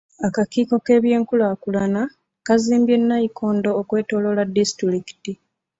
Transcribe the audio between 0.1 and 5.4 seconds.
Akakiiko k'eby'enkulaakulana kazimbye nnayikondo okwetooloola disitulikiti.